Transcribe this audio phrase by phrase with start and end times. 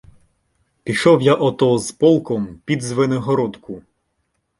[0.83, 3.81] —Пішов я ото з полком під Звенигородку.